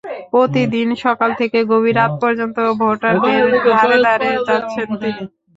[0.33, 5.23] প্রতিদিন সকাল থেকে গভীর রাত পর্যন্ত ভোটারদের দ্বারে দ্বারে যাচ্ছেন তিনি।